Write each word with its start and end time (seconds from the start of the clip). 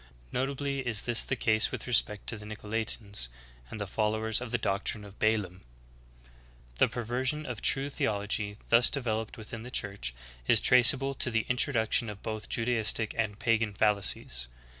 Notably 0.31 0.79
is 0.79 1.03
this 1.03 1.23
the 1.23 1.35
case 1.35 1.69
with 1.71 1.85
respect 1.85 2.25
to 2.25 2.35
the 2.39 2.43
Nicolaitanes, 2.47 3.27
and 3.69 3.79
the 3.79 3.85
followers 3.85 4.41
of 4.41 4.49
the 4.49 4.57
doctrines 4.57 5.05
of 5.05 5.19
Balaam.^ 5.19 5.59
4. 6.23 6.31
The 6.79 6.87
perversion 6.87 7.45
of 7.45 7.61
true 7.61 7.91
theolog}^ 7.91 8.57
thus 8.69 8.89
developed 8.89 9.37
within 9.37 9.61
the 9.61 9.69
Church 9.69 10.15
is 10.47 10.59
traceable 10.59 11.13
to 11.13 11.29
the 11.29 11.45
introduction 11.49 12.09
of 12.09 12.23
both 12.23 12.49
Judaistic 12.49 13.13
and 13.15 13.37
pagan 13.37 13.75
fallacies. 13.75 14.47